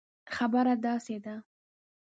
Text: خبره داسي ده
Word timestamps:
خبره 0.35 0.73
داسي 0.83 1.15
ده 1.23 1.35